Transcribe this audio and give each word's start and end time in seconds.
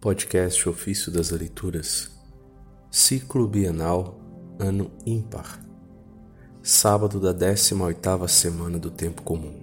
Podcast 0.00 0.68
Ofício 0.68 1.10
das 1.10 1.30
Leituras, 1.30 2.12
Ciclo 2.88 3.48
Bienal, 3.48 4.20
Ano 4.56 4.92
Ímpar, 5.04 5.58
sábado 6.62 7.18
da 7.18 7.34
18ª 7.34 8.28
semana 8.28 8.78
do 8.78 8.92
Tempo 8.92 9.22
Comum. 9.22 9.58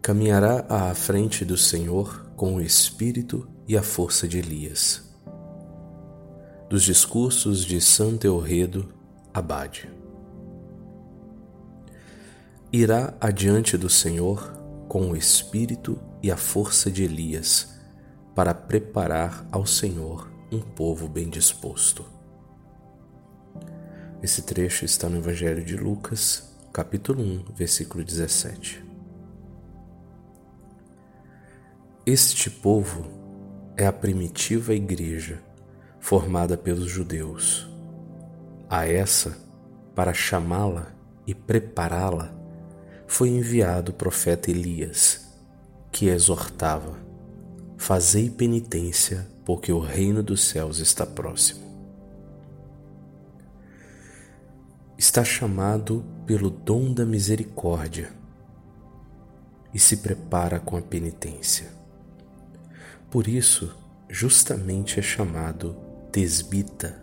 Caminhará 0.00 0.64
à 0.68 0.94
frente 0.94 1.44
do 1.44 1.56
Senhor 1.56 2.30
com 2.36 2.54
o 2.54 2.60
espírito 2.60 3.48
e 3.66 3.76
a 3.76 3.82
força 3.82 4.28
de 4.28 4.38
Elias. 4.38 5.12
Dos 6.70 6.84
discursos 6.84 7.64
de 7.64 7.80
Santo 7.80 8.24
Eorredo, 8.24 8.88
Abade. 9.34 9.90
Irá 12.72 13.14
adiante 13.20 13.76
do 13.76 13.90
Senhor 13.90 14.52
com 14.88 15.10
o 15.10 15.16
espírito 15.16 15.98
e 16.22 16.30
a 16.30 16.36
força 16.36 16.88
de 16.88 17.02
Elias 17.02 17.74
para 18.36 18.52
preparar 18.52 19.48
ao 19.50 19.64
Senhor 19.64 20.30
um 20.52 20.60
povo 20.60 21.08
bem 21.08 21.30
disposto. 21.30 22.04
Esse 24.22 24.42
trecho 24.42 24.84
está 24.84 25.08
no 25.08 25.16
Evangelho 25.16 25.64
de 25.64 25.74
Lucas, 25.74 26.54
capítulo 26.70 27.22
1, 27.22 27.54
versículo 27.54 28.04
17. 28.04 28.84
Este 32.04 32.50
povo 32.50 33.06
é 33.74 33.86
a 33.86 33.92
primitiva 33.92 34.74
igreja 34.74 35.42
formada 35.98 36.58
pelos 36.58 36.90
judeus. 36.90 37.66
A 38.68 38.86
essa, 38.86 39.34
para 39.94 40.12
chamá-la 40.12 40.94
e 41.26 41.34
prepará-la, 41.34 42.34
foi 43.06 43.30
enviado 43.30 43.92
o 43.92 43.94
profeta 43.94 44.50
Elias, 44.50 45.26
que 45.90 46.08
exortava 46.08 47.05
Fazei 47.86 48.28
penitência, 48.28 49.28
porque 49.44 49.70
o 49.70 49.78
reino 49.78 50.20
dos 50.20 50.42
céus 50.42 50.80
está 50.80 51.06
próximo. 51.06 51.60
Está 54.98 55.22
chamado 55.22 56.04
pelo 56.26 56.50
dom 56.50 56.92
da 56.92 57.06
misericórdia 57.06 58.12
e 59.72 59.78
se 59.78 59.98
prepara 59.98 60.58
com 60.58 60.76
a 60.76 60.82
penitência. 60.82 61.68
Por 63.08 63.28
isso, 63.28 63.72
justamente 64.08 64.98
é 64.98 65.02
chamado 65.02 65.76
tesbita, 66.10 67.00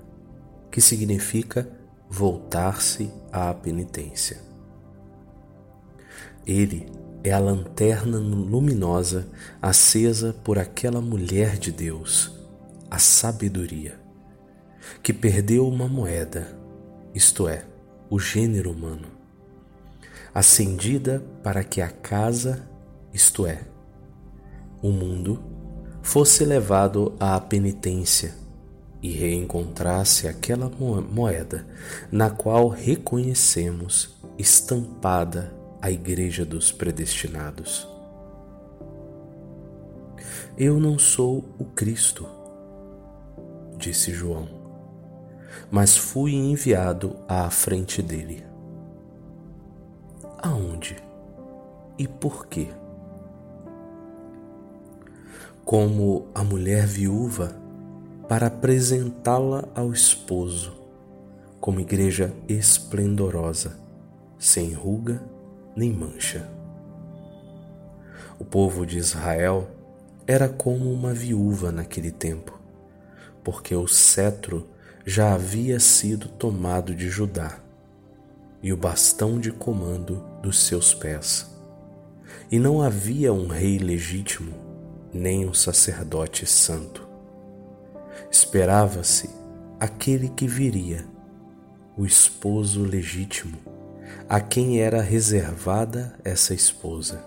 que 0.69 0.81
significa 0.81 1.65
voltar-se 2.09 3.09
à 3.31 3.53
penitência. 3.53 4.41
Ele 6.45 6.91
é 7.23 7.31
a 7.31 7.39
lanterna 7.39 8.17
luminosa 8.17 9.27
acesa 9.61 10.35
por 10.43 10.59
aquela 10.59 10.99
mulher 10.99 11.57
de 11.57 11.71
Deus, 11.71 12.31
a 12.91 12.99
sabedoria, 12.99 13.97
que 15.01 15.13
perdeu 15.13 15.65
uma 15.67 15.87
moeda, 15.87 16.47
isto 17.15 17.47
é, 17.47 17.65
o 18.09 18.19
gênero 18.19 18.71
humano, 18.71 19.07
acendida 20.35 21.23
para 21.41 21.63
que 21.63 21.79
a 21.79 21.89
casa, 21.89 22.67
isto 23.13 23.47
é, 23.47 23.61
o 24.81 24.89
mundo, 24.89 25.41
fosse 26.01 26.43
levado 26.43 27.13
à 27.17 27.39
penitência 27.39 28.35
e 29.01 29.11
reencontrasse 29.11 30.27
aquela 30.27 30.69
moeda 30.69 31.65
na 32.11 32.29
qual 32.29 32.67
reconhecemos 32.67 34.17
estampada 34.37 35.62
a 35.83 35.91
igreja 35.91 36.45
dos 36.45 36.71
predestinados. 36.71 37.85
Eu 40.57 40.79
não 40.79 40.97
sou 40.97 41.43
o 41.59 41.65
Cristo, 41.65 42.25
disse 43.75 44.13
João, 44.13 44.47
mas 45.69 45.97
fui 45.97 46.35
enviado 46.35 47.17
à 47.27 47.49
frente 47.49 48.01
dele. 48.01 48.45
Aonde 50.41 50.95
e 51.97 52.07
por 52.07 52.47
quê? 52.47 52.69
Como 55.65 56.27
a 56.33 56.45
mulher 56.45 56.87
viúva, 56.87 57.61
para 58.29 58.47
apresentá-la 58.47 59.67
ao 59.75 59.91
esposo, 59.91 60.71
como 61.59 61.81
igreja 61.81 62.33
esplendorosa, 62.47 63.77
sem 64.39 64.71
ruga 64.71 65.32
nem 65.75 65.91
mancha. 65.91 66.47
O 68.39 68.45
povo 68.45 68.85
de 68.85 68.97
Israel 68.97 69.69
era 70.25 70.47
como 70.47 70.91
uma 70.91 71.13
viúva 71.13 71.71
naquele 71.71 72.11
tempo, 72.11 72.59
porque 73.43 73.75
o 73.75 73.87
cetro 73.87 74.67
já 75.05 75.33
havia 75.33 75.79
sido 75.79 76.27
tomado 76.27 76.95
de 76.95 77.09
Judá 77.09 77.59
e 78.61 78.71
o 78.71 78.77
bastão 78.77 79.39
de 79.39 79.51
comando 79.51 80.23
dos 80.41 80.65
seus 80.65 80.93
pés. 80.93 81.49
E 82.49 82.57
não 82.57 82.81
havia 82.81 83.33
um 83.33 83.47
rei 83.47 83.77
legítimo, 83.77 84.53
nem 85.13 85.45
um 85.45 85.53
sacerdote 85.53 86.45
santo. 86.45 87.07
Esperava-se 88.31 89.29
aquele 89.79 90.29
que 90.29 90.47
viria, 90.47 91.05
o 91.97 92.05
esposo 92.05 92.83
legítimo 92.83 93.57
a 94.27 94.39
quem 94.39 94.81
era 94.81 95.01
reservada 95.01 96.13
essa 96.23 96.53
esposa. 96.53 97.23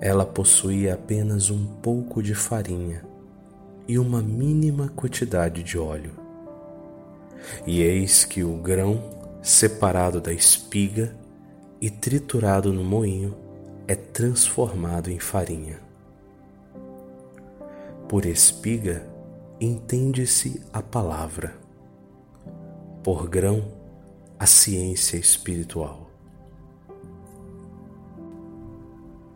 Ela 0.00 0.24
possuía 0.24 0.94
apenas 0.94 1.50
um 1.50 1.66
pouco 1.66 2.22
de 2.22 2.34
farinha 2.34 3.04
e 3.86 3.98
uma 3.98 4.22
mínima 4.22 4.88
quantidade 4.88 5.62
de 5.62 5.78
óleo. 5.78 6.12
E 7.66 7.82
eis 7.82 8.24
que 8.24 8.42
o 8.42 8.56
grão, 8.56 9.02
separado 9.42 10.20
da 10.20 10.32
espiga 10.32 11.14
e 11.80 11.90
triturado 11.90 12.72
no 12.72 12.84
moinho, 12.84 13.36
é 13.86 13.94
transformado 13.94 15.10
em 15.10 15.18
farinha. 15.18 15.80
Por 18.08 18.24
espiga 18.26 19.06
entende-se 19.60 20.62
a 20.72 20.82
palavra, 20.82 21.54
por 23.02 23.28
grão 23.28 23.79
a 24.40 24.46
ciência 24.46 25.18
espiritual. 25.18 26.10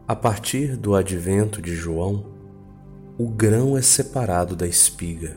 A 0.09 0.17
partir 0.17 0.79
do 0.79 0.95
advento 0.95 1.61
de 1.61 1.75
João, 1.75 2.33
o 3.19 3.29
grão 3.29 3.77
é 3.77 3.83
separado 3.83 4.57
da 4.57 4.67
espiga, 4.67 5.37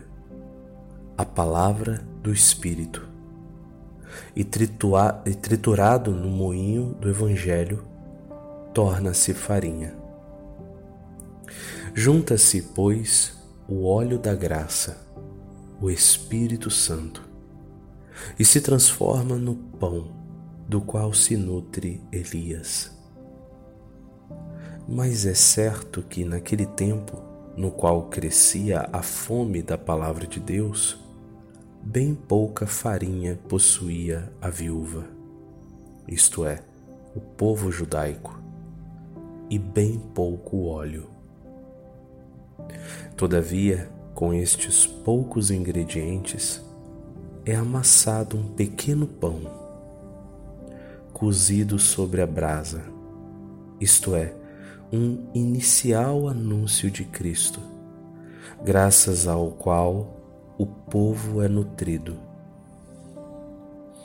a 1.18 1.26
palavra 1.26 2.02
do 2.24 2.32
Espírito, 2.32 3.10
e, 4.34 4.46
triturado 4.46 6.12
no 6.12 6.30
moinho 6.30 6.94
do 6.94 7.10
Evangelho, 7.10 7.84
torna-se 8.74 9.34
farinha. 9.34 9.98
Junta-se, 11.94 12.62
pois, 12.74 13.38
o 13.68 13.86
óleo 13.86 14.18
da 14.18 14.34
graça, 14.34 15.06
o 15.82 15.90
Espírito 15.92 16.70
Santo, 16.72 17.27
e 18.38 18.46
se 18.46 18.62
transforma 18.62 19.36
no 19.36 19.56
pão 19.56 20.12
do 20.68 20.82
qual 20.82 21.14
se 21.14 21.38
nutre 21.38 22.02
Elias. 22.12 22.92
Mas 24.88 25.26
é 25.26 25.34
certo 25.34 26.02
que 26.02 26.24
naquele 26.26 26.66
tempo, 26.66 27.22
no 27.56 27.72
qual 27.72 28.04
crescia 28.04 28.90
a 28.92 29.02
fome 29.02 29.62
da 29.62 29.78
palavra 29.78 30.28
de 30.28 30.40
Deus, 30.40 31.00
bem 31.82 32.14
pouca 32.14 32.68
farinha 32.68 33.40
possuía 33.48 34.32
a 34.42 34.50
viúva, 34.50 35.06
isto 36.08 36.46
é, 36.46 36.60
o 37.16 37.20
povo 37.20 37.72
judaico, 37.72 38.40
e 39.50 39.58
bem 39.58 40.00
pouco 40.14 40.66
óleo. 40.66 41.10
Todavia, 43.16 43.90
com 44.14 44.34
estes 44.34 44.86
poucos 44.86 45.52
ingredientes, 45.52 46.62
é 47.48 47.56
amassado 47.56 48.36
um 48.36 48.44
pequeno 48.44 49.08
pão, 49.08 49.40
cozido 51.14 51.80
sobre 51.80 52.22
a 52.22 52.28
brasa, 52.28 52.84
isto 53.80 54.14
é, 54.18 54.36
um 54.92 55.30
inicial 55.34 56.28
anúncio 56.28 56.92
de 56.92 57.06
Cristo, 57.06 57.62
graças 58.62 59.30
ao 59.30 59.52
qual 59.52 60.18
o 60.58 60.66
povo 60.66 61.42
é 61.42 61.48
nutrido. 61.48 62.18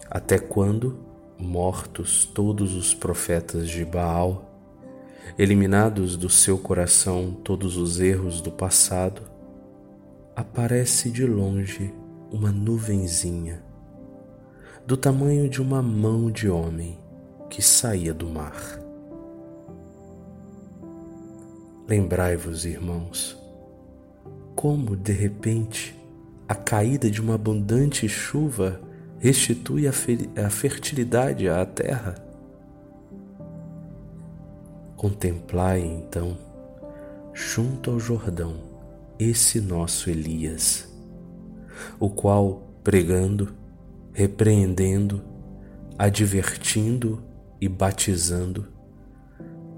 Até 0.08 0.38
quando, 0.38 1.00
mortos 1.36 2.24
todos 2.24 2.76
os 2.76 2.94
profetas 2.94 3.68
de 3.68 3.84
Baal, 3.84 4.52
eliminados 5.36 6.16
do 6.16 6.30
seu 6.30 6.56
coração 6.58 7.32
todos 7.42 7.76
os 7.76 7.98
erros 7.98 8.40
do 8.40 8.52
passado, 8.52 9.22
aparece 10.36 11.10
de 11.10 11.26
longe 11.26 11.92
uma 12.32 12.50
nuvenzinha 12.50 13.62
do 14.86 14.96
tamanho 14.96 15.48
de 15.48 15.60
uma 15.60 15.82
mão 15.82 16.30
de 16.30 16.48
homem 16.48 16.98
que 17.50 17.60
saía 17.60 18.14
do 18.14 18.26
mar. 18.26 18.80
Lembrai-vos, 21.86 22.64
irmãos, 22.64 23.38
como, 24.56 24.96
de 24.96 25.12
repente, 25.12 25.94
a 26.48 26.54
caída 26.54 27.10
de 27.10 27.20
uma 27.20 27.34
abundante 27.34 28.08
chuva 28.08 28.80
restitui 29.18 29.84
a 29.86 30.50
fertilidade 30.50 31.48
à 31.48 31.64
terra. 31.66 32.14
Contemplai 34.96 35.80
então, 35.80 36.36
junto 37.32 37.90
ao 37.90 38.00
Jordão, 38.00 38.54
esse 39.18 39.60
nosso 39.60 40.10
Elias, 40.10 40.91
o 42.02 42.10
qual, 42.10 42.74
pregando, 42.82 43.54
repreendendo, 44.12 45.22
advertindo 45.96 47.22
e 47.60 47.68
batizando, 47.68 48.66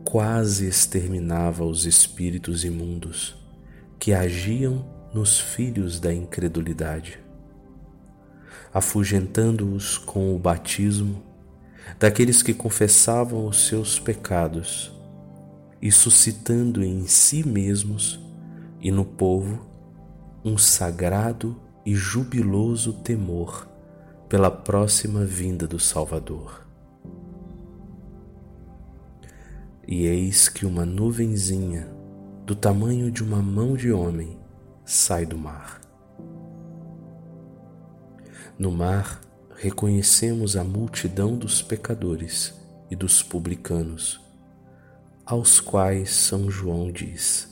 quase 0.03 0.67
exterminava 0.67 1.67
os 1.67 1.85
espíritos 1.85 2.65
imundos 2.65 3.37
que 3.99 4.15
agiam 4.15 4.87
nos 5.13 5.39
filhos 5.39 6.01
da 6.01 6.15
incredulidade, 6.15 7.19
afugentando-os 8.73 9.99
com 9.99 10.35
o 10.35 10.39
batismo 10.39 11.23
daqueles 12.01 12.43
que 12.43 12.55
confessavam 12.55 13.47
os 13.47 13.67
seus 13.67 14.01
pecados 14.01 14.91
e 15.83 15.93
suscitando 15.93 16.83
em 16.83 17.07
si 17.07 17.47
mesmos 17.47 18.19
e 18.81 18.91
no 18.91 19.05
povo 19.05 19.67
um 20.43 20.57
sagrado 20.57 21.63
e 21.85 21.95
jubiloso 21.95 22.93
temor 22.93 23.69
pela 24.29 24.51
próxima 24.51 25.25
vinda 25.25 25.67
do 25.67 25.79
Salvador. 25.79 26.67
E 29.87 30.07
eis 30.07 30.49
que 30.49 30.65
uma 30.65 30.87
nuvenzinha 30.87 31.89
do 32.47 32.55
tamanho 32.55 33.11
de 33.11 33.23
uma 33.23 33.43
mão 33.43 33.77
de 33.77 33.93
homem 33.93 34.39
sai 34.85 35.27
do 35.27 35.37
mar. 35.37 35.81
No 38.59 38.71
mar 38.71 39.21
reconhecemos 39.57 40.57
a 40.57 40.65
multidão 40.65 41.37
dos 41.37 41.61
pecadores 41.61 42.55
e 42.91 42.97
dos 42.97 43.23
publicanos, 43.23 44.21
aos 45.25 45.59
quais 45.61 46.11
São 46.11 46.51
João 46.51 46.93
diz: 46.93 47.49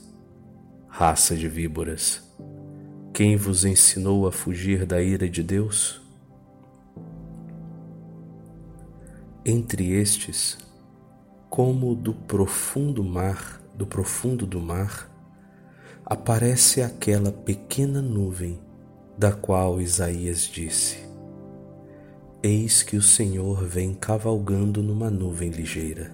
Raça 0.87 1.35
de 1.35 1.47
víboras, 1.47 2.32
quem 3.13 3.37
vos 3.37 3.63
ensinou 3.63 4.25
a 4.27 4.31
fugir 4.31 4.87
da 4.87 4.99
ira 4.99 5.29
de 5.29 5.43
Deus? 5.43 6.01
Entre 9.45 9.91
estes, 9.91 10.57
como 11.47 11.93
do 11.93 12.15
profundo 12.15 13.03
mar, 13.03 13.61
do 13.75 13.85
profundo 13.85 14.47
do 14.47 14.59
mar, 14.59 15.11
aparece 16.03 16.81
aquela 16.81 17.31
pequena 17.31 18.01
nuvem 18.01 18.59
da 19.15 19.31
qual 19.31 19.79
Isaías 19.79 20.49
disse: 20.51 20.97
Eis 22.41 22.81
que 22.81 22.97
o 22.97 23.01
Senhor 23.01 23.63
vem 23.63 23.93
cavalgando 23.93 24.81
numa 24.81 25.11
nuvem 25.11 25.51
ligeira. 25.51 26.11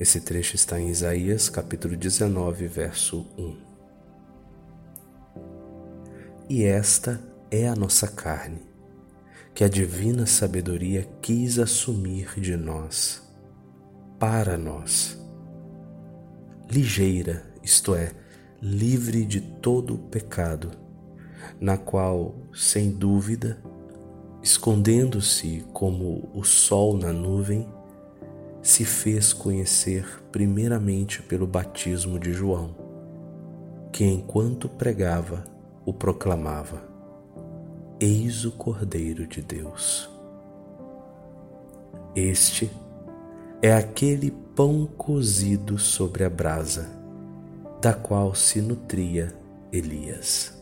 Esse 0.00 0.20
trecho 0.20 0.56
está 0.56 0.80
em 0.80 0.88
Isaías 0.88 1.48
capítulo 1.48 1.96
19, 1.96 2.66
verso 2.66 3.24
1. 3.38 3.69
E 6.52 6.64
esta 6.64 7.20
é 7.48 7.68
a 7.68 7.76
nossa 7.76 8.08
carne, 8.08 8.60
que 9.54 9.62
a 9.62 9.68
divina 9.68 10.26
sabedoria 10.26 11.08
quis 11.22 11.60
assumir 11.60 12.40
de 12.40 12.56
nós, 12.56 13.22
para 14.18 14.58
nós. 14.58 15.16
Ligeira, 16.68 17.44
isto 17.62 17.94
é, 17.94 18.10
livre 18.60 19.24
de 19.24 19.40
todo 19.40 19.94
o 19.94 19.98
pecado, 19.98 20.72
na 21.60 21.78
qual, 21.78 22.34
sem 22.52 22.90
dúvida, 22.90 23.62
escondendo-se 24.42 25.64
como 25.72 26.28
o 26.34 26.42
sol 26.42 26.96
na 26.96 27.12
nuvem, 27.12 27.68
se 28.60 28.84
fez 28.84 29.32
conhecer 29.32 30.04
primeiramente 30.32 31.22
pelo 31.22 31.46
batismo 31.46 32.18
de 32.18 32.32
João, 32.32 32.74
que 33.92 34.04
enquanto 34.04 34.68
pregava 34.68 35.59
o 35.84 35.92
proclamava: 35.92 36.82
Eis 37.98 38.44
o 38.44 38.52
Cordeiro 38.52 39.26
de 39.26 39.42
Deus. 39.42 40.08
Este 42.14 42.70
é 43.62 43.72
aquele 43.72 44.30
pão 44.30 44.86
cozido 44.86 45.78
sobre 45.78 46.24
a 46.24 46.30
brasa, 46.30 46.88
da 47.80 47.94
qual 47.94 48.34
se 48.34 48.60
nutria 48.60 49.34
Elias. 49.72 50.59